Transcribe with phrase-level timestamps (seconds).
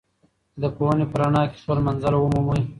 [0.61, 2.61] د پوهې په رڼا کې خپل منزل ومومئ.